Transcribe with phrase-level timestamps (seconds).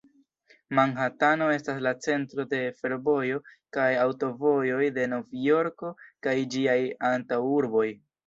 [0.77, 3.43] Manhatano estas la centro de fervojoj
[3.77, 5.91] kaj aŭtovojoj de Novjorko
[6.29, 6.81] kaj ĝiaj
[7.11, 7.87] antaŭurboj.